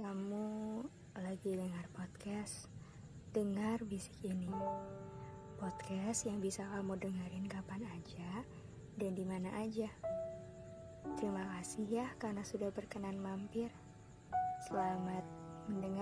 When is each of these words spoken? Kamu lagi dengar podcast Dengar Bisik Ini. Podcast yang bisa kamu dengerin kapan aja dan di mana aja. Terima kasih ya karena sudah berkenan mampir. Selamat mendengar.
Kamu 0.00 0.80
lagi 1.20 1.60
dengar 1.60 1.84
podcast 1.92 2.72
Dengar 3.36 3.84
Bisik 3.84 4.16
Ini. 4.24 4.48
Podcast 5.60 6.24
yang 6.24 6.40
bisa 6.40 6.64
kamu 6.72 6.96
dengerin 6.96 7.44
kapan 7.44 7.84
aja 7.84 8.48
dan 8.96 9.12
di 9.12 9.28
mana 9.28 9.52
aja. 9.60 9.92
Terima 11.20 11.44
kasih 11.52 12.00
ya 12.00 12.08
karena 12.16 12.40
sudah 12.40 12.72
berkenan 12.72 13.20
mampir. 13.20 13.68
Selamat 14.64 15.20
mendengar. 15.68 15.99